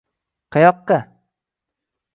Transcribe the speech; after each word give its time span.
“Qayoqqa?” 0.53 0.99